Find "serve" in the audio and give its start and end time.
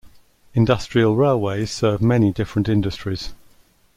1.69-2.01